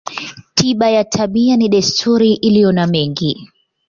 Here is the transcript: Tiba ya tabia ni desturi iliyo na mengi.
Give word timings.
Tiba 0.55 0.89
ya 0.89 1.03
tabia 1.03 1.57
ni 1.57 1.69
desturi 1.69 2.33
iliyo 2.33 2.71
na 2.71 2.87
mengi. 2.87 3.49